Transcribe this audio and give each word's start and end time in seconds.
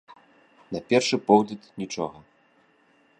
На 0.75 0.79
першы 0.93 1.19
погляд, 1.29 1.61
нічога. 1.83 2.17